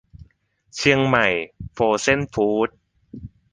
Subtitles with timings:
[0.75, 1.27] เชียงใหม่
[1.73, 2.77] โฟรเซ่นฟู้ดส์